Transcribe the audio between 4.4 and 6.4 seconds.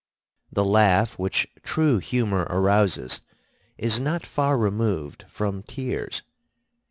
removed from tears.